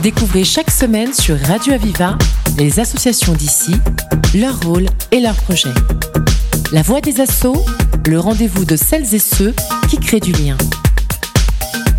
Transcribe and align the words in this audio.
Découvrez 0.00 0.42
chaque 0.42 0.70
semaine 0.70 1.12
sur 1.12 1.38
Radio 1.38 1.74
Aviva 1.74 2.16
les 2.58 2.80
associations 2.80 3.34
d'ici, 3.34 3.72
leur 4.34 4.60
rôle 4.62 4.86
et 5.10 5.20
leurs 5.20 5.36
projets. 5.36 5.68
La 6.72 6.80
voix 6.82 7.00
des 7.00 7.20
assauts, 7.20 7.62
le 8.08 8.18
rendez-vous 8.18 8.64
de 8.64 8.74
celles 8.74 9.14
et 9.14 9.18
ceux 9.18 9.54
qui 9.90 9.98
créent 9.98 10.18
du 10.18 10.32
lien. 10.32 10.56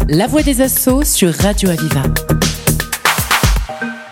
La 0.09 0.27
voix 0.27 0.41
des 0.41 0.61
assauts 0.61 1.03
sur 1.03 1.31
Radio 1.33 1.69
Aviva. 1.69 2.03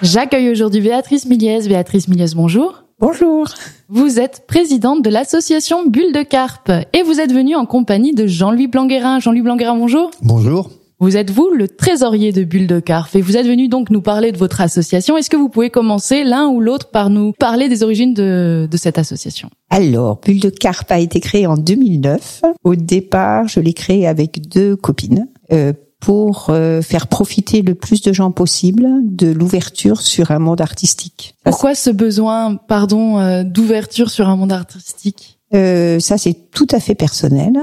J'accueille 0.03 0.51
aujourd'hui 0.51 0.81
Béatrice 0.81 1.25
Miliès. 1.25 1.67
Béatrice 1.67 2.07
Miliès, 2.07 2.35
bonjour. 2.35 2.83
Bonjour. 2.99 3.47
Vous 3.89 4.19
êtes 4.19 4.45
présidente 4.47 5.01
de 5.03 5.09
l'association 5.09 5.87
Bulle 5.87 6.13
de 6.13 6.21
Carpe 6.21 6.71
et 6.93 7.01
vous 7.01 7.19
êtes 7.19 7.33
venue 7.33 7.55
en 7.55 7.65
compagnie 7.65 8.13
de 8.13 8.27
Jean-Louis 8.27 8.67
Blanguerin. 8.67 9.19
Jean-Louis 9.19 9.41
Blanguerin, 9.41 9.75
bonjour. 9.75 10.11
Bonjour. 10.21 10.69
Vous 11.01 11.17
êtes 11.17 11.31
vous 11.31 11.49
le 11.49 11.67
trésorier 11.67 12.31
de 12.31 12.43
Bulle 12.43 12.67
de 12.67 12.79
Carpe 12.79 13.15
et 13.15 13.21
vous 13.21 13.35
êtes 13.35 13.47
venu 13.47 13.67
donc 13.67 13.89
nous 13.89 14.03
parler 14.03 14.31
de 14.31 14.37
votre 14.37 14.61
association. 14.61 15.17
Est-ce 15.17 15.31
que 15.31 15.35
vous 15.35 15.49
pouvez 15.49 15.71
commencer 15.71 16.23
l'un 16.23 16.47
ou 16.47 16.61
l'autre 16.61 16.91
par 16.91 17.09
nous 17.09 17.33
parler 17.33 17.69
des 17.69 17.81
origines 17.81 18.13
de, 18.13 18.67
de 18.69 18.77
cette 18.77 18.99
association? 18.99 19.49
Alors, 19.71 20.21
Bulle 20.23 20.39
de 20.39 20.51
Carpe 20.51 20.91
a 20.91 20.99
été 20.99 21.19
créée 21.19 21.47
en 21.47 21.57
2009. 21.57 22.43
Au 22.63 22.75
départ, 22.75 23.47
je 23.47 23.59
l'ai 23.59 23.73
créée 23.73 24.05
avec 24.05 24.47
deux 24.47 24.75
copines. 24.75 25.27
Euh, 25.51 25.73
pour 25.99 26.47
euh, 26.49 26.81
faire 26.81 27.07
profiter 27.07 27.61
le 27.61 27.75
plus 27.75 28.01
de 28.01 28.11
gens 28.11 28.31
possible 28.31 28.87
de 29.03 29.31
l'ouverture 29.31 30.01
sur 30.01 30.31
un 30.31 30.39
monde 30.39 30.59
artistique. 30.59 31.35
Pourquoi 31.43 31.75
ce 31.75 31.91
besoin, 31.91 32.55
pardon, 32.55 33.19
euh, 33.19 33.43
d'ouverture 33.43 34.09
sur 34.09 34.27
un 34.27 34.35
monde 34.35 34.51
artistique? 34.51 35.39
Euh, 35.53 35.99
Ça, 35.99 36.17
c'est 36.17 36.49
tout 36.51 36.65
à 36.71 36.79
fait 36.79 36.95
personnel. 36.95 37.53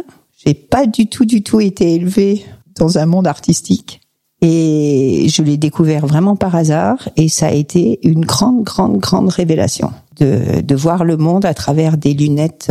J'ai 0.47 0.55
pas 0.55 0.87
du 0.87 1.09
tout, 1.09 1.25
du 1.25 1.43
tout 1.43 1.59
été 1.59 1.95
élevée 1.95 2.45
dans 2.79 2.99
un 2.99 3.07
monde 3.07 3.27
artistique. 3.27 4.01
Et 4.41 5.27
je 5.29 5.43
l'ai 5.43 5.57
découvert 5.57 6.07
vraiment 6.07 6.37
par 6.37 6.55
hasard 6.55 7.09
et 7.17 7.29
ça 7.29 7.49
a 7.49 7.53
été 7.53 7.99
une 8.07 8.25
grande, 8.25 8.63
grande, 8.63 8.99
grande 8.99 9.29
révélation 9.29 9.93
de, 10.21 10.61
de 10.61 10.75
voir 10.77 11.05
le 11.05 11.17
monde 11.17 11.45
à 11.45 11.55
travers 11.55 11.97
des 11.97 12.15
lunettes 12.15 12.71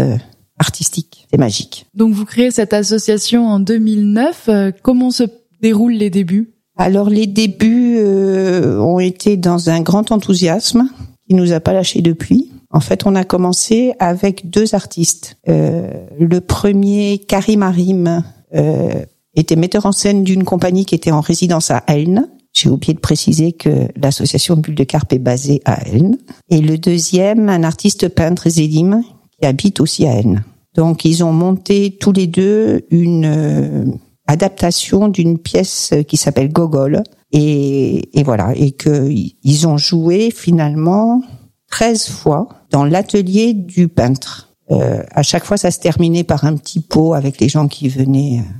artistiques. 0.59 1.27
C'est 1.29 1.37
magique. 1.37 1.85
Donc 1.93 2.13
vous 2.13 2.23
créez 2.23 2.51
cette 2.51 2.73
association 2.73 3.47
en 3.47 3.59
2009. 3.59 4.49
Comment 4.81 5.11
se 5.11 5.23
déroulent 5.61 5.93
les 5.93 6.09
débuts? 6.09 6.53
Alors 6.77 7.09
les 7.09 7.27
débuts 7.27 7.97
euh, 7.97 8.79
ont 8.79 8.99
été 8.99 9.35
dans 9.35 9.69
un 9.69 9.81
grand 9.81 10.11
enthousiasme 10.11 10.87
qui 11.27 11.35
nous 11.35 11.51
a 11.51 11.59
pas 11.59 11.73
lâché 11.73 12.01
depuis. 12.01 12.51
En 12.69 12.79
fait, 12.79 13.05
on 13.05 13.15
a 13.15 13.23
commencé 13.23 13.93
avec 13.99 14.49
deux 14.49 14.75
artistes. 14.75 15.37
Euh, 15.49 15.91
le 16.19 16.41
premier, 16.41 17.17
Karim 17.17 17.63
Arim, 17.63 18.23
euh, 18.53 19.05
était 19.39 19.55
metteur 19.55 19.85
en 19.85 19.91
scène 19.91 20.23
d'une 20.23 20.43
compagnie 20.43 20.85
qui 20.85 20.95
était 20.95 21.11
en 21.11 21.21
résidence 21.21 21.71
à 21.71 21.83
Elne. 21.87 22.27
J'ai 22.53 22.69
oublié 22.69 22.93
de 22.93 22.99
préciser 22.99 23.51
que 23.51 23.87
l'association 23.95 24.55
Bulle 24.55 24.75
de 24.75 24.83
Carpe 24.83 25.13
est 25.13 25.19
basée 25.19 25.61
à 25.65 25.87
Elne. 25.87 26.17
Et 26.49 26.59
le 26.59 26.77
deuxième, 26.77 27.49
un 27.49 27.63
artiste 27.63 28.09
peintre 28.09 28.49
Zélim 28.49 29.03
qui 29.39 29.45
habite 29.45 29.79
aussi 29.79 30.07
à 30.07 30.13
Elne. 30.15 30.43
Donc, 30.75 31.05
ils 31.05 31.23
ont 31.23 31.33
monté 31.33 31.97
tous 31.99 32.11
les 32.11 32.27
deux 32.27 32.85
une 32.89 33.25
euh, 33.25 33.85
adaptation 34.27 35.07
d'une 35.07 35.37
pièce 35.37 35.93
qui 36.07 36.17
s'appelle 36.17 36.51
Gogol. 36.51 37.03
Et, 37.31 38.17
et 38.17 38.23
voilà, 38.23 38.53
et 38.55 38.71
que 38.71 39.09
ils 39.09 39.67
ont 39.67 39.77
joué 39.77 40.31
finalement 40.31 41.21
13 41.69 42.07
fois 42.07 42.47
dans 42.71 42.85
l'atelier 42.85 43.53
du 43.53 43.87
peintre. 43.87 44.55
Euh, 44.71 45.03
à 45.11 45.23
chaque 45.23 45.45
fois, 45.45 45.57
ça 45.57 45.71
se 45.71 45.79
terminait 45.79 46.23
par 46.23 46.45
un 46.45 46.55
petit 46.55 46.79
pot 46.79 47.13
avec 47.13 47.39
les 47.39 47.49
gens 47.49 47.67
qui 47.67 47.87
venaient 47.89 48.39
euh, 48.39 48.51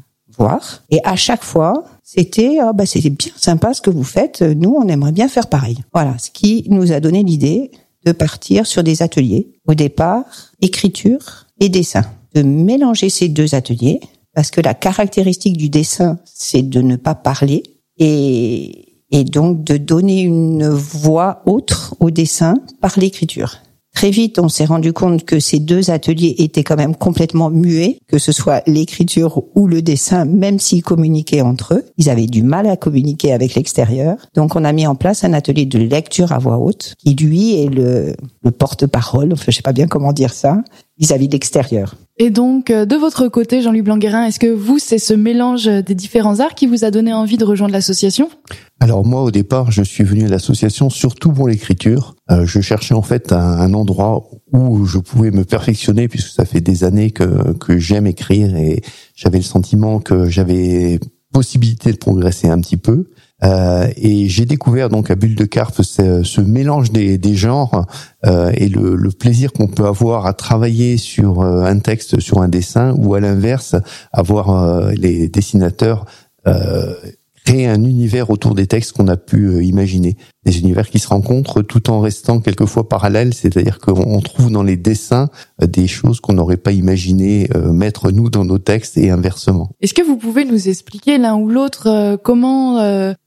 Et 0.89 0.99
à 1.03 1.16
chaque 1.16 1.43
fois, 1.43 1.85
c'était 2.03 2.57
ah 2.61 2.73
bah 2.73 2.85
c'était 2.85 3.09
bien 3.09 3.31
sympa 3.35 3.73
ce 3.73 3.81
que 3.81 3.89
vous 3.89 4.03
faites. 4.03 4.41
Nous, 4.41 4.75
on 4.77 4.88
aimerait 4.88 5.11
bien 5.11 5.27
faire 5.27 5.47
pareil. 5.47 5.77
Voilà, 5.93 6.17
ce 6.17 6.31
qui 6.31 6.66
nous 6.69 6.91
a 6.91 6.99
donné 6.99 7.23
l'idée 7.23 7.71
de 8.05 8.11
partir 8.11 8.65
sur 8.65 8.83
des 8.83 9.02
ateliers. 9.02 9.59
Au 9.67 9.73
départ, 9.73 10.23
écriture 10.61 11.47
et 11.59 11.69
dessin. 11.69 12.05
De 12.33 12.43
mélanger 12.43 13.09
ces 13.09 13.30
deux 13.30 13.55
ateliers 13.55 13.99
parce 14.33 14.52
que 14.52 14.61
la 14.61 14.73
caractéristique 14.73 15.58
du 15.58 15.70
dessin, 15.70 16.20
c'est 16.26 16.61
de 16.61 16.81
ne 16.81 16.95
pas 16.95 17.15
parler 17.15 17.64
et 17.97 19.23
donc 19.23 19.64
de 19.64 19.77
donner 19.77 20.21
une 20.21 20.70
voix 20.70 21.42
autre 21.45 21.95
au 21.99 22.11
dessin 22.11 22.53
par 22.80 22.99
l'écriture. 22.99 23.58
Très 23.97 24.11
vite, 24.11 24.37
on 24.37 24.47
s'est 24.47 24.65
rendu 24.65 24.93
compte 24.93 25.25
que 25.25 25.39
ces 25.39 25.58
deux 25.58 25.89
ateliers 25.89 26.35
étaient 26.37 26.63
quand 26.63 26.75
même 26.75 26.95
complètement 26.95 27.49
muets, 27.49 27.97
que 28.08 28.19
ce 28.19 28.31
soit 28.31 28.61
l'écriture 28.67 29.41
ou 29.55 29.65
le 29.65 29.81
dessin, 29.81 30.23
même 30.23 30.59
s'ils 30.59 30.83
communiquaient 30.83 31.41
entre 31.41 31.73
eux. 31.73 31.83
Ils 31.97 32.11
avaient 32.11 32.27
du 32.27 32.43
mal 32.43 32.67
à 32.67 32.77
communiquer 32.77 33.33
avec 33.33 33.55
l'extérieur. 33.55 34.17
Donc, 34.35 34.55
on 34.55 34.63
a 34.65 34.71
mis 34.71 34.85
en 34.85 34.93
place 34.93 35.23
un 35.23 35.33
atelier 35.33 35.65
de 35.65 35.80
lecture 35.80 36.31
à 36.31 36.37
voix 36.37 36.59
haute, 36.59 36.93
qui 37.03 37.15
lui 37.15 37.59
est 37.59 37.69
le, 37.69 38.13
le 38.43 38.52
porte-parole, 38.52 39.33
enfin, 39.33 39.45
je 39.47 39.55
sais 39.55 39.63
pas 39.63 39.73
bien 39.73 39.87
comment 39.87 40.14
dire 40.14 40.31
ça, 40.31 40.61
vis-à-vis 40.99 41.27
de 41.27 41.33
l'extérieur. 41.33 41.95
Et 42.19 42.29
donc, 42.29 42.69
euh, 42.69 42.85
de 42.85 42.95
votre 42.95 43.27
côté, 43.29 43.64
Jean-Louis 43.64 43.81
Blanguerin, 43.81 44.25
est-ce 44.27 44.39
que 44.39 44.45
vous, 44.45 44.77
c'est 44.77 44.99
ce 44.99 45.15
mélange 45.15 45.65
des 45.65 45.95
différents 45.95 46.39
arts 46.39 46.53
qui 46.53 46.67
vous 46.67 46.85
a 46.85 46.91
donné 46.91 47.14
envie 47.14 47.37
de 47.37 47.45
rejoindre 47.45 47.73
l'association? 47.73 48.29
Alors 48.79 49.03
moi, 49.03 49.23
au 49.23 49.31
départ, 49.31 49.71
je 49.71 49.81
suis 49.81 50.03
venu 50.03 50.25
à 50.25 50.29
l'association 50.29 50.91
surtout 50.91 51.31
pour 51.31 51.47
l'écriture. 51.47 52.14
Euh, 52.30 52.45
je 52.45 52.61
cherchais 52.61 52.93
en 52.93 53.02
fait 53.02 53.32
un, 53.32 53.38
un, 53.38 53.73
endroit 53.73 54.30
où 54.52 54.86
je 54.86 54.98
pouvais 54.98 55.32
me 55.32 55.45
perfectionner, 55.45 56.08
puisque 56.08 56.30
ça 56.30 56.45
fait 56.45 56.61
des 56.61 56.83
années 56.83 57.11
que, 57.11 57.54
que 57.54 57.77
j'aime 57.77 58.08
écrire 58.08 58.55
et 58.55 58.82
j'avais 59.15 59.38
le 59.38 59.43
sentiment 59.43 59.99
que 59.99 60.30
j'avais 60.30 60.99
possibilité 61.32 61.92
de 61.92 61.98
progresser 61.98 62.48
un 62.48 62.60
petit 62.60 62.77
peu. 62.77 63.05
Euh, 63.43 63.88
et 63.98 64.27
j'ai 64.27 64.45
découvert 64.45 64.89
donc 64.89 65.11
à 65.11 65.15
Bulle 65.15 65.36
de 65.36 65.45
Carpe 65.45 65.83
ce, 65.83 66.23
ce 66.23 66.42
mélange 66.42 66.92
des, 66.92 67.20
des 67.20 67.36
genres 67.36 67.86
euh, 68.26 68.52
et 68.55 68.67
le, 68.67 68.95
le 68.95 69.11
plaisir 69.11 69.54
qu'on 69.54 69.67
peut 69.67 69.86
avoir 69.86 70.26
à 70.26 70.33
travailler 70.33 70.98
sur 70.98 71.42
euh, 71.42 71.64
un 71.64 71.77
texte, 71.77 72.20
sur 72.20 72.42
un 72.42 72.48
dessin, 72.48 72.95
ou 72.98 73.14
à 73.14 73.20
l'inverse, 73.20 73.76
avoir 74.11 74.49
euh, 74.49 74.92
les 74.95 75.27
dessinateurs 75.30 76.05
créer 77.44 77.67
un 77.67 77.83
univers 77.83 78.30
autour 78.30 78.55
des 78.55 78.67
textes 78.67 78.94
qu'on 78.94 79.09
a 79.09 79.17
pu 79.17 79.61
imaginer 79.65 80.15
des 80.47 80.59
univers 80.59 80.89
qui 80.89 80.99
se 80.99 81.09
rencontrent 81.09 81.61
tout 81.61 81.89
en 81.89 81.99
restant 81.99 82.39
quelquefois 82.39 82.87
parallèles, 82.87 83.33
c'est-à-dire 83.33 83.80
qu'on 83.80 84.21
trouve 84.21 84.49
dans 84.49 84.63
les 84.63 84.77
dessins 84.77 85.27
euh, 85.61 85.67
des 85.67 85.87
choses 85.87 86.21
qu'on 86.21 86.33
n'aurait 86.33 86.55
pas 86.55 86.71
imaginé 86.71 87.49
euh, 87.53 87.73
mettre 87.73 88.11
nous 88.11 88.30
dans 88.30 88.45
nos 88.45 88.58
textes 88.58 88.97
et 88.97 89.09
inversement. 89.09 89.69
Est-ce 89.81 89.93
que 89.93 90.02
vous 90.02 90.15
pouvez 90.15 90.45
nous 90.45 90.69
expliquer 90.69 91.17
l'un 91.17 91.35
ou 91.35 91.49
l'autre 91.49 91.87
euh, 91.87 92.15
comment 92.15 92.58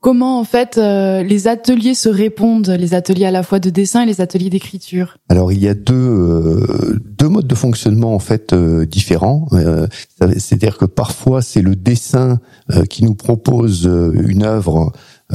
comment 0.01 0.41
en 0.41 0.45
fait 0.45 0.77
les 0.77 1.49
ateliers 1.49 1.95
se 1.95 2.09
répondent, 2.09 2.71
les 2.71 2.95
ateliers 2.95 3.27
à 3.27 3.31
la 3.31 3.43
fois 3.43 3.59
de 3.59 3.69
dessin 3.69 4.03
et 4.03 4.07
les 4.07 4.21
ateliers 4.21 4.49
d'écriture? 4.49 5.19
Alors 5.29 5.53
il 5.53 5.63
y 5.63 5.69
a 5.69 5.75
deux 5.75 6.67
deux 7.05 7.29
modes 7.29 7.47
de 7.47 7.55
fonctionnement 7.55 8.15
en 8.15 8.19
fait 8.19 8.55
différents. 8.55 9.47
c'est-à-dire 10.37 10.79
que 10.79 10.87
parfois 10.87 11.43
c'est 11.43 11.63
le 11.63 11.77
dessin 11.77 12.39
qui 12.89 13.05
nous 13.05 13.15
propose 13.15 13.85
une 13.85 14.43
œuvre 14.43 14.93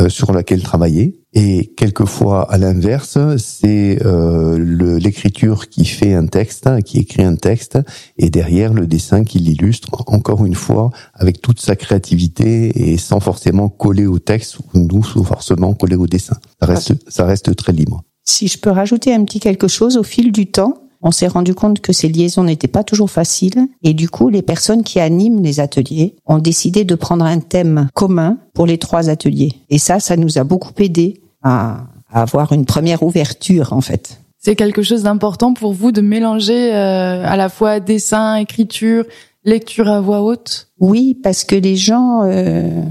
sur 0.09 0.31
laquelle 0.31 0.63
travailler 0.63 1.24
et 1.37 1.73
quelquefois, 1.75 2.49
à 2.49 2.57
l'inverse, 2.57 3.17
c'est 3.37 3.99
euh, 4.05 4.57
l'écriture 4.57 5.67
qui 5.67 5.83
fait 5.83 6.13
un 6.13 6.27
texte, 6.27 6.69
qui 6.83 6.99
écrit 6.99 7.23
un 7.23 7.35
texte, 7.35 7.77
et 8.17 8.29
derrière 8.29 8.73
le 8.73 8.87
dessin 8.87 9.25
qui 9.25 9.39
l'illustre, 9.39 9.89
encore 10.07 10.45
une 10.45 10.55
fois, 10.55 10.91
avec 11.13 11.41
toute 11.41 11.59
sa 11.59 11.75
créativité 11.75 12.89
et 12.89 12.97
sans 12.97 13.19
forcément 13.19 13.67
coller 13.67 14.05
au 14.05 14.17
texte 14.17 14.59
ou 14.59 14.63
nous, 14.79 15.03
sans 15.03 15.23
forcément 15.23 15.73
coller 15.73 15.97
au 15.97 16.07
dessin. 16.07 16.37
Ça 16.61 16.67
reste, 16.67 16.93
ça 17.09 17.25
reste 17.25 17.53
très 17.53 17.73
libre. 17.73 18.03
Si 18.23 18.47
je 18.47 18.57
peux 18.57 18.71
rajouter 18.71 19.13
un 19.13 19.25
petit 19.25 19.41
quelque 19.41 19.67
chose, 19.67 19.97
au 19.97 20.03
fil 20.03 20.31
du 20.31 20.47
temps, 20.47 20.85
on 21.01 21.11
s'est 21.11 21.27
rendu 21.27 21.53
compte 21.53 21.81
que 21.81 21.91
ces 21.91 22.07
liaisons 22.07 22.45
n'étaient 22.45 22.69
pas 22.69 22.85
toujours 22.85 23.11
faciles 23.11 23.67
et 23.83 23.93
du 23.93 24.09
coup, 24.09 24.29
les 24.29 24.41
personnes 24.41 24.83
qui 24.83 25.01
animent 25.01 25.43
les 25.43 25.59
ateliers 25.59 26.15
ont 26.25 26.39
décidé 26.39 26.85
de 26.85 26.95
prendre 26.95 27.25
un 27.25 27.39
thème 27.39 27.89
commun 27.93 28.37
pour 28.53 28.65
les 28.65 28.77
trois 28.77 29.09
ateliers. 29.09 29.51
Et 29.69 29.79
ça, 29.79 29.99
ça 29.99 30.15
nous 30.15 30.37
a 30.37 30.45
beaucoup 30.45 30.73
aidé 30.79 31.21
à, 31.45 31.85
avoir 32.11 32.51
une 32.51 32.65
première 32.65 33.03
ouverture 33.03 33.71
en 33.71 33.81
fait. 33.81 34.19
C'est 34.37 34.55
quelque 34.55 34.83
chose 34.83 35.03
d'important 35.03 35.53
pour 35.53 35.73
vous 35.73 35.91
de 35.91 36.01
mélanger 36.01 36.73
euh, 36.73 37.25
à 37.25 37.35
la 37.35 37.49
fois 37.49 37.79
dessin, 37.79 38.35
écriture, 38.35 39.05
lecture 39.43 39.89
à 39.89 40.01
voix 40.01 40.21
haute? 40.21 40.69
Oui, 40.79 41.17
parce 41.23 41.43
que 41.43 41.55
les 41.55 41.75
gens 41.75 42.23
euh, 42.23 42.83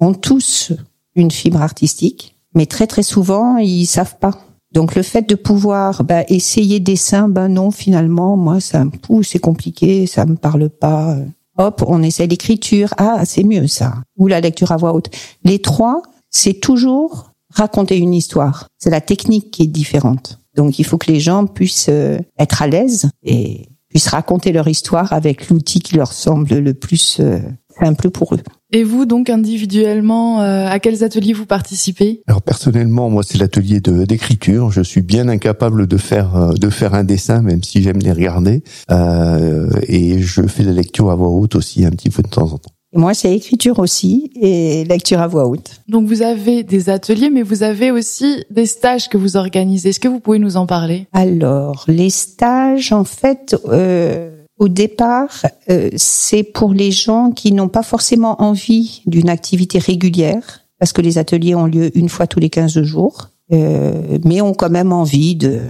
ont 0.00 0.14
tous 0.14 0.72
une 1.14 1.30
fibre 1.30 1.62
artistique, 1.62 2.36
mais 2.54 2.66
très 2.66 2.86
très 2.86 3.02
souvent 3.02 3.56
ils 3.56 3.86
savent 3.86 4.18
pas. 4.18 4.38
Donc 4.72 4.94
le 4.94 5.02
fait 5.02 5.28
de 5.28 5.34
pouvoir 5.34 6.04
bah, 6.04 6.22
essayer 6.28 6.80
dessin, 6.80 7.28
ben 7.28 7.48
non 7.48 7.70
finalement 7.70 8.36
moi 8.36 8.60
ça 8.60 8.84
me 8.84 8.90
pousse, 8.90 9.30
c'est 9.30 9.38
compliqué, 9.40 10.06
ça 10.06 10.26
me 10.26 10.36
parle 10.36 10.68
pas. 10.68 11.16
Hop, 11.58 11.84
on 11.86 12.02
essaie 12.02 12.26
l'écriture, 12.26 12.94
ah 12.96 13.24
c'est 13.24 13.44
mieux 13.44 13.66
ça. 13.66 13.94
Ou 14.16 14.28
la 14.28 14.40
lecture 14.40 14.72
à 14.72 14.76
voix 14.76 14.94
haute. 14.94 15.10
Les 15.44 15.58
trois, 15.58 16.02
c'est 16.30 16.54
toujours 16.54 17.29
raconter 17.50 17.96
une 17.98 18.14
histoire. 18.14 18.66
C'est 18.78 18.90
la 18.90 19.00
technique 19.00 19.50
qui 19.50 19.62
est 19.62 19.66
différente. 19.66 20.38
Donc 20.56 20.78
il 20.78 20.84
faut 20.84 20.98
que 20.98 21.10
les 21.10 21.20
gens 21.20 21.46
puissent 21.46 21.88
euh, 21.88 22.18
être 22.38 22.62
à 22.62 22.66
l'aise 22.66 23.10
et 23.22 23.68
puissent 23.88 24.08
raconter 24.08 24.52
leur 24.52 24.68
histoire 24.68 25.12
avec 25.12 25.48
l'outil 25.48 25.80
qui 25.80 25.96
leur 25.96 26.12
semble 26.12 26.58
le 26.58 26.74
plus 26.74 27.18
euh, 27.20 27.38
simple 27.78 28.10
pour 28.10 28.34
eux. 28.34 28.40
Et 28.72 28.84
vous, 28.84 29.04
donc 29.04 29.30
individuellement, 29.30 30.42
euh, 30.42 30.68
à 30.68 30.78
quels 30.78 31.02
ateliers 31.02 31.32
vous 31.32 31.46
participez? 31.46 32.22
Alors 32.28 32.40
personnellement, 32.40 33.10
moi, 33.10 33.24
c'est 33.26 33.38
l'atelier 33.38 33.80
de 33.80 34.04
d'écriture. 34.04 34.70
Je 34.70 34.80
suis 34.80 35.02
bien 35.02 35.28
incapable 35.28 35.88
de 35.88 35.96
faire 35.96 36.36
euh, 36.36 36.52
de 36.52 36.70
faire 36.70 36.94
un 36.94 37.02
dessin, 37.02 37.42
même 37.42 37.64
si 37.64 37.82
j'aime 37.82 37.98
les 37.98 38.12
regarder. 38.12 38.62
Euh, 38.92 39.68
et 39.88 40.20
je 40.20 40.42
fais 40.42 40.62
la 40.62 40.72
lecture 40.72 41.10
à 41.10 41.16
voix 41.16 41.28
haute 41.28 41.56
aussi 41.56 41.84
un 41.84 41.90
petit 41.90 42.10
peu 42.10 42.22
de 42.22 42.28
temps 42.28 42.52
en 42.52 42.58
temps. 42.58 42.70
Et 42.92 42.98
moi, 42.98 43.14
c'est 43.14 43.32
écriture 43.32 43.78
aussi 43.78 44.32
et 44.34 44.84
lecture 44.84 45.20
à 45.20 45.28
voix 45.28 45.46
haute. 45.46 45.80
Donc 45.88 46.06
vous 46.08 46.22
avez 46.22 46.64
des 46.64 46.90
ateliers, 46.90 47.30
mais 47.30 47.42
vous 47.42 47.62
avez 47.62 47.92
aussi 47.92 48.44
des 48.50 48.66
stages 48.66 49.08
que 49.08 49.16
vous 49.16 49.36
organisez. 49.36 49.90
Est-ce 49.90 50.00
que 50.00 50.08
vous 50.08 50.18
pouvez 50.18 50.40
nous 50.40 50.56
en 50.56 50.66
parler? 50.66 51.06
Alors, 51.12 51.84
les 51.88 52.10
stages, 52.10 52.92
en 52.92 53.04
fait. 53.04 53.56
Euh 53.68 54.36
au 54.60 54.68
départ, 54.68 55.46
euh, 55.70 55.88
c'est 55.96 56.42
pour 56.42 56.74
les 56.74 56.92
gens 56.92 57.32
qui 57.32 57.50
n'ont 57.52 57.70
pas 57.70 57.82
forcément 57.82 58.40
envie 58.42 59.00
d'une 59.06 59.30
activité 59.30 59.78
régulière, 59.78 60.66
parce 60.78 60.92
que 60.92 61.00
les 61.00 61.16
ateliers 61.16 61.54
ont 61.54 61.64
lieu 61.64 61.96
une 61.96 62.10
fois 62.10 62.26
tous 62.26 62.40
les 62.40 62.50
15 62.50 62.82
jours, 62.82 63.30
euh, 63.52 64.18
mais 64.22 64.42
ont 64.42 64.52
quand 64.52 64.68
même 64.68 64.92
envie 64.92 65.34
de, 65.34 65.60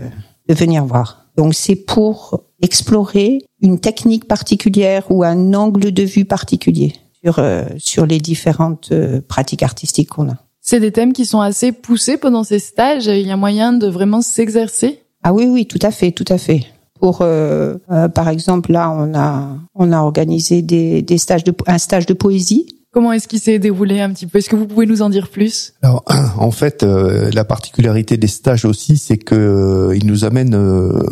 de 0.48 0.54
venir 0.54 0.84
voir. 0.84 1.26
Donc 1.36 1.54
c'est 1.54 1.76
pour 1.76 2.42
explorer 2.62 3.38
une 3.62 3.78
technique 3.78 4.26
particulière 4.26 5.04
ou 5.08 5.22
un 5.22 5.54
angle 5.54 5.92
de 5.92 6.02
vue 6.02 6.24
particulier 6.24 6.92
sur, 7.24 7.38
euh, 7.38 7.64
sur 7.78 8.06
les 8.06 8.18
différentes 8.18 8.92
pratiques 9.28 9.62
artistiques 9.62 10.10
qu'on 10.10 10.30
a. 10.30 10.36
C'est 10.60 10.80
des 10.80 10.92
thèmes 10.92 11.12
qui 11.12 11.26
sont 11.26 11.40
assez 11.40 11.72
poussés 11.72 12.16
pendant 12.16 12.44
ces 12.44 12.58
stages. 12.58 13.06
Il 13.06 13.26
y 13.26 13.30
a 13.30 13.36
moyen 13.36 13.72
de 13.72 13.86
vraiment 13.86 14.20
s'exercer. 14.20 15.02
Ah 15.22 15.32
oui, 15.32 15.46
oui, 15.46 15.66
tout 15.66 15.78
à 15.82 15.90
fait, 15.90 16.12
tout 16.12 16.24
à 16.28 16.38
fait 16.38 16.66
pour 17.00 17.22
euh, 17.22 17.76
euh, 17.90 18.08
par 18.08 18.28
exemple 18.28 18.70
là 18.70 18.90
on 18.90 19.14
a 19.14 19.56
on 19.74 19.90
a 19.90 20.00
organisé 20.00 20.60
des, 20.60 21.00
des 21.00 21.16
stages 21.16 21.44
de 21.44 21.54
un 21.66 21.78
stage 21.78 22.04
de 22.04 22.12
poésie 22.12 22.80
Comment 22.92 23.12
est-ce 23.12 23.28
qu'il 23.28 23.38
s'est 23.38 23.60
déroulé 23.60 24.00
un 24.00 24.10
petit 24.12 24.26
peu? 24.26 24.38
Est-ce 24.38 24.50
que 24.50 24.56
vous 24.56 24.66
pouvez 24.66 24.84
nous 24.84 25.00
en 25.00 25.10
dire 25.10 25.28
plus? 25.28 25.74
Alors, 25.80 26.02
en 26.38 26.50
fait, 26.50 26.82
euh, 26.82 27.30
la 27.32 27.44
particularité 27.44 28.16
des 28.16 28.26
stages 28.26 28.64
aussi, 28.64 28.96
c'est 28.96 29.16
que 29.16 29.36
euh, 29.36 29.96
ils 29.96 30.06
nous 30.06 30.24
amènent 30.24 30.58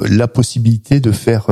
la 0.09 0.27
possibilité 0.27 0.99
de 0.99 1.13
faire 1.13 1.47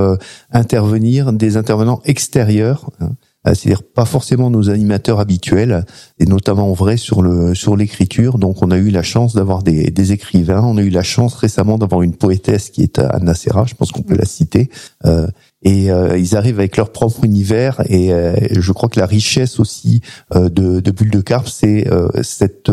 intervenir 0.51 1.33
des 1.33 1.57
intervenants 1.57 2.01
extérieurs. 2.05 2.91
Hein, 2.99 3.11
euh, 3.11 3.11
c'est-à-dire 3.55 3.83
pas 3.83 4.05
forcément 4.05 4.51
nos 4.51 4.71
animateurs 4.71 5.21
habituels, 5.21 5.85
et 6.19 6.27
notamment 6.27 6.73
vrai 6.73 6.97
sur 6.97 7.23
le 7.23 7.55
sur 7.55 7.77
l'écriture. 7.77 8.39
Donc 8.39 8.63
on 8.63 8.71
a 8.71 8.79
eu 8.79 8.91
la 8.91 9.03
chance 9.03 9.35
d'avoir 9.35 9.63
des, 9.63 9.91
des 9.91 10.13
écrivains, 10.13 10.63
on 10.63 10.77
a 10.77 10.83
eu 10.83 10.91
la 10.91 11.03
chance 11.03 11.35
récemment 11.35 11.79
d'avoir 11.79 12.03
une 12.03 12.15
poétesse 12.15 12.71
qui 12.71 12.83
est 12.83 12.99
Anna 12.99 13.35
Serra, 13.35 13.65
je 13.67 13.75
pense 13.75 13.93
qu'on 13.93 14.03
peut 14.03 14.17
la 14.17 14.25
citer. 14.25 14.71
Euh, 15.05 15.27
et 15.63 15.91
euh, 15.91 16.17
ils 16.19 16.37
arrivent 16.37 16.59
avec 16.59 16.77
leur 16.77 16.91
propre 16.91 17.25
univers 17.25 17.83
et 17.89 18.13
je 18.51 18.73
crois 18.73 18.89
que 18.89 19.01
la 19.01 19.07
richesse 19.07 19.59
aussi 19.59 20.01
de, 20.35 20.49
de 20.81 20.91
Bulle 20.91 21.11
de 21.11 21.21
Carpe, 21.21 21.49
c'est 21.49 21.89
cette 22.23 22.71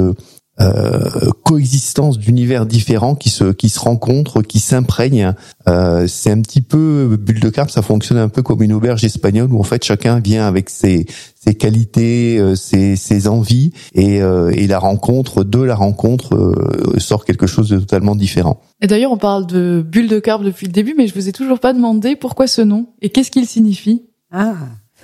euh, 0.59 1.09
coexistence 1.43 2.19
d'univers 2.19 2.65
différents 2.65 3.15
qui 3.15 3.29
se 3.29 3.51
qui 3.51 3.69
se 3.69 3.79
rencontrent, 3.79 4.41
qui 4.41 4.59
s'imprègnent. 4.59 5.33
Euh, 5.67 6.05
c'est 6.07 6.31
un 6.31 6.41
petit 6.41 6.61
peu 6.61 7.17
bulle 7.19 7.39
de 7.39 7.49
carpe, 7.49 7.71
ça 7.71 7.81
fonctionne 7.81 8.17
un 8.17 8.29
peu 8.29 8.41
comme 8.41 8.61
une 8.61 8.73
auberge 8.73 9.03
espagnole 9.03 9.51
où 9.51 9.59
en 9.59 9.63
fait 9.63 9.83
chacun 9.83 10.19
vient 10.19 10.45
avec 10.47 10.69
ses 10.69 11.05
ses 11.43 11.55
qualités, 11.55 12.37
euh, 12.39 12.55
ses, 12.55 12.95
ses 12.95 13.27
envies 13.27 13.71
et, 13.93 14.21
euh, 14.21 14.51
et 14.53 14.65
la 14.67 14.79
rencontre 14.79 15.43
de 15.43 15.61
la 15.61 15.75
rencontre 15.75 16.35
euh, 16.35 16.99
sort 16.99 17.25
quelque 17.25 17.47
chose 17.47 17.69
de 17.69 17.79
totalement 17.79 18.15
différent. 18.15 18.61
Et 18.81 18.87
d'ailleurs, 18.87 19.11
on 19.11 19.17
parle 19.17 19.45
de 19.45 19.83
bulle 19.85 20.07
de 20.07 20.19
carpe 20.19 20.43
depuis 20.43 20.67
le 20.67 20.71
début, 20.71 20.93
mais 20.97 21.07
je 21.07 21.13
vous 21.13 21.27
ai 21.27 21.33
toujours 21.33 21.59
pas 21.59 21.73
demandé 21.73 22.15
pourquoi 22.15 22.47
ce 22.47 22.61
nom 22.61 22.87
et 23.01 23.09
qu'est-ce 23.09 23.31
qu'il 23.31 23.45
signifie. 23.45 24.03
Ah. 24.31 24.55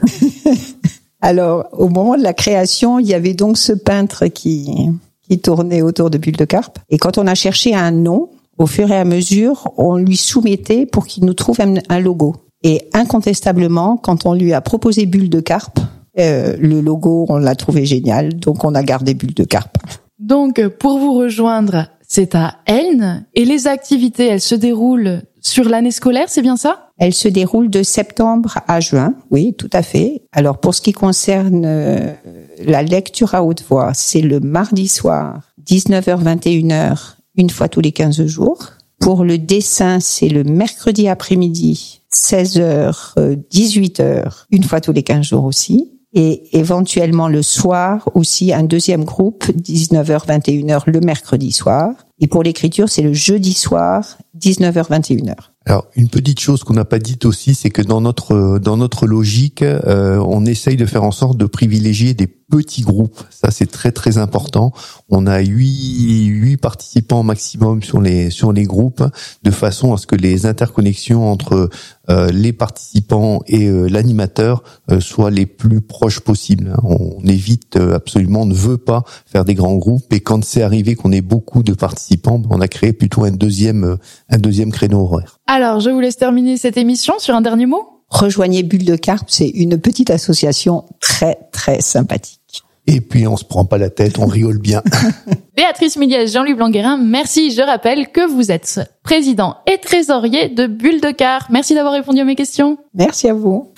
Alors, 1.22 1.68
au 1.74 1.90
moment 1.90 2.16
de 2.16 2.24
la 2.24 2.34
création, 2.34 3.00
il 3.00 3.07
y 3.07 3.13
avait 3.13 3.34
donc 3.34 3.57
ce 3.57 3.74
peintre 3.74 4.28
qui 4.28 4.90
qui 5.30 5.40
tournait 5.40 5.81
autour 5.81 6.10
de 6.10 6.18
Bulle 6.18 6.38
de 6.38 6.46
Carpe. 6.46 6.80
Et 6.90 6.98
quand 6.98 7.18
on 7.18 7.28
a 7.28 7.36
cherché 7.36 7.76
un 7.76 7.92
nom, 7.92 8.30
au 8.58 8.66
fur 8.66 8.92
et 8.92 8.98
à 8.98 9.06
mesure, 9.06 9.72
on 9.78 9.96
lui 9.96 10.18
soumettait 10.18 10.86
pour 10.86 11.06
qu'il 11.06 11.26
nous 11.26 11.34
trouve 11.34 11.58
un, 11.62 12.00
logo. 12.00 12.36
Et 12.64 12.90
incontestablement, 12.94 13.96
quand 13.96 14.26
on 14.26 14.34
lui 14.34 14.54
a 14.54 14.62
proposé 14.62 15.06
Bulle 15.06 15.30
de 15.30 15.40
Carpe, 15.40 15.80
euh, 16.20 16.58
le 16.60 16.81
logo, 16.81 17.26
on 17.30 17.38
l'a 17.38 17.56
trouvé 17.56 17.86
génial, 17.86 18.36
donc 18.36 18.66
on 18.66 18.76
a 18.76 18.84
gardé 18.84 19.14
Bulle 19.14 19.34
de 19.34 19.46
Carpe. 19.46 19.78
Donc, 20.18 20.62
pour 20.80 21.00
vous 21.00 21.14
rejoindre, 21.14 21.86
c'est 22.06 22.36
à 22.36 22.58
Elne, 22.66 23.26
et 23.34 23.46
les 23.46 23.68
activités, 23.68 24.26
elles 24.26 24.42
se 24.42 24.56
déroulent 24.56 25.22
sur 25.42 25.70
l'année 25.70 25.92
scolaire, 25.92 26.26
c'est 26.28 26.42
bien 26.42 26.58
ça? 26.58 26.92
Elle 26.98 27.14
se 27.14 27.28
déroule 27.28 27.70
de 27.70 27.84
septembre 27.84 28.60
à 28.68 28.80
juin, 28.81 29.14
oui, 29.31 29.54
tout 29.58 29.70
à 29.72 29.81
fait. 29.81 30.24
Alors 30.34 30.58
pour 30.60 30.76
ce 30.76 30.81
qui 30.81 30.92
concerne 30.92 31.64
euh, 31.66 32.14
la 32.63 32.83
lecture 32.83 33.35
à 33.35 33.44
haute 33.44 33.63
voix, 33.67 33.94
c'est 33.94 34.21
le 34.21 34.39
mardi 34.39 34.88
soir, 34.88 35.41
19h-21h, 35.65 37.15
une 37.35 37.50
fois 37.50 37.69
tous 37.69 37.81
les 37.81 37.91
15 37.91 38.25
jours. 38.25 38.71
Pour 39.00 39.23
le 39.23 39.38
dessin, 39.38 40.00
c'est 40.00 40.29
le 40.29 40.44
mercredi 40.44 41.07
après-midi, 41.07 42.01
16h, 42.13 43.15
18h, 43.51 44.45
une 44.51 44.63
fois 44.63 44.81
tous 44.81 44.91
les 44.91 45.03
15 45.03 45.25
jours 45.25 45.45
aussi. 45.45 45.94
Et 46.11 46.57
éventuellement 46.57 47.27
le 47.27 47.44
soir 47.44 48.09
aussi 48.15 48.51
un 48.51 48.63
deuxième 48.63 49.06
groupe, 49.06 49.45
19h, 49.45 50.25
21h 50.25 50.81
le 50.88 51.01
mercredi 51.01 51.51
soir. 51.51 51.91
Et 52.19 52.25
pour 52.25 52.41
l'écriture, 52.41 52.89
c'est 52.89 53.03
le 53.03 53.13
jeudi 53.13 53.53
soir, 53.53 54.17
19h, 54.39 54.89
21h. 54.89 55.35
Alors 55.67 55.85
une 55.95 56.09
petite 56.09 56.39
chose 56.39 56.63
qu'on 56.63 56.73
n'a 56.73 56.83
pas 56.83 56.97
dite 56.97 57.25
aussi, 57.25 57.53
c'est 57.53 57.69
que 57.69 57.83
dans 57.83 58.01
notre 58.01 58.57
dans 58.57 58.75
notre 58.75 59.06
logique, 59.06 59.61
euh, 59.61 60.17
on 60.27 60.47
essaye 60.47 60.77
de 60.77 60.85
faire 60.88 61.03
en 61.03 61.11
sorte 61.11 61.38
de 61.38 61.45
privilégier 61.45 62.15
des 62.15 62.27
petits 62.50 62.81
groupes. 62.81 63.22
Ça 63.30 63.51
c'est 63.51 63.69
très 63.69 63.92
très 63.92 64.18
important. 64.18 64.72
On 65.10 65.28
a 65.28 65.40
huit 65.40 66.25
huit 66.25 66.57
participants 66.57 67.24
maximum 67.24 67.84
sur 67.84 68.01
les 68.01 68.30
sur 68.30 68.51
les 68.51 68.63
groupes, 68.63 69.04
de 69.44 69.51
façon 69.51 69.94
à 69.94 69.98
ce 69.98 70.07
que 70.07 70.16
les 70.16 70.46
interconnexions 70.46 71.31
entre 71.31 71.69
euh, 72.10 72.31
les 72.31 72.54
participants 72.54 73.42
et 73.48 73.68
euh, 73.68 73.88
l'animateur 73.88 74.63
soient 75.00 75.31
les 75.31 75.46
plus 75.46 75.81
proches 75.81 76.19
possibles. 76.19 76.75
On 76.84 77.22
évite 77.25 77.75
absolument, 77.75 78.42
on 78.42 78.46
ne 78.46 78.54
veut 78.54 78.78
pas 78.78 79.04
faire 79.25 79.45
des 79.45 79.54
grands 79.54 79.75
groupes. 79.75 80.12
Et 80.12 80.19
quand 80.19 80.44
c'est 80.44 80.63
arrivé 80.63 80.95
qu'on 80.95 81.12
ait 81.12 81.22
beaucoup 81.22 81.63
de 81.63 81.74
participants, 81.74 82.42
on 82.50 82.62
a 82.62 82.68
créé 82.68 82.94
plutôt 82.94 83.24
un 83.24 83.31
deuxième 83.31 83.98
un 84.30 84.38
deuxième 84.38 84.72
créneau 84.72 85.02
horaire. 85.02 85.40
Alors, 85.48 85.80
je 85.80 85.90
vous 85.90 86.00
laisse 86.00 86.18
terminer 86.18 86.57
cette 86.57 86.78
émission 86.78 87.13
sur 87.19 87.36
un 87.36 87.42
dernier 87.42 87.66
mot. 87.66 87.99
Rejoignez 88.09 88.63
Bulle 88.63 88.85
de 88.85 88.95
Carpe, 88.95 89.27
c'est 89.29 89.50
une 89.50 89.79
petite 89.79 90.09
association 90.09 90.85
très 91.00 91.38
très 91.51 91.79
sympathique. 91.81 92.39
Et 92.88 93.01
puis 93.01 93.27
on 93.27 93.38
se 93.38 93.44
prend 93.44 93.65
pas 93.65 93.77
la 93.77 93.91
tête, 93.91 94.17
on 94.17 94.25
rigole 94.25 94.57
bien. 94.57 94.81
Béatrice 95.56 95.95
Miliès, 95.95 96.31
Jean-Louis 96.31 96.56
Blanguerin, 96.56 96.97
merci. 96.97 97.51
Je 97.51 97.61
rappelle 97.61 98.11
que 98.11 98.28
vous 98.28 98.51
êtes 98.51 98.81
président 99.04 99.57
et 99.71 99.78
trésorier 99.78 100.49
de 100.49 100.66
Bulle 100.66 101.01
de 101.01 101.11
Carpe. 101.11 101.49
Merci 101.51 101.75
d'avoir 101.75 101.94
répondu 101.94 102.19
à 102.19 102.25
mes 102.25 102.35
questions. 102.35 102.78
Merci 102.95 103.30
à 103.30 103.33
vous. 103.33 103.71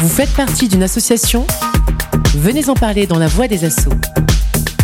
Vous 0.00 0.08
faites 0.08 0.32
partie 0.34 0.68
d'une 0.68 0.84
association? 0.84 1.44
Venez 2.36 2.68
en 2.68 2.74
parler 2.74 3.06
dans 3.08 3.18
la 3.18 3.26
voix 3.26 3.48
des 3.48 3.64
assauts. 3.64 3.90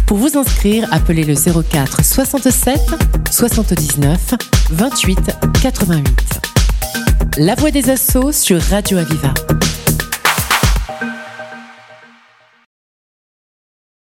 Pour 0.06 0.16
vous 0.16 0.36
inscrire, 0.36 0.88
appelez 0.90 1.22
le 1.22 1.34
04 1.34 2.04
67 2.04 2.80
79 3.30 4.34
28 4.70 5.18
88. 5.62 6.41
La 7.38 7.54
voix 7.54 7.70
des 7.70 7.88
assauts 7.88 8.30
sur 8.30 8.60
Radio 8.60 8.98
Aviva. 8.98 9.32